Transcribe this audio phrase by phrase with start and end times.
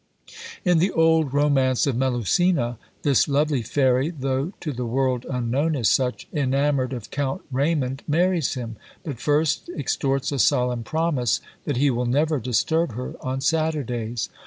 [0.65, 5.91] In the old romance of Melusina, this lovely fairy (though to the world unknown as
[5.91, 11.91] such), enamoured of Count Raymond, marries him, but first extorts a solemn promise that he
[11.91, 14.29] will never disturb her on Saturdays.